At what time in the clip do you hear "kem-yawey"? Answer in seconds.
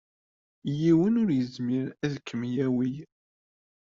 2.27-2.95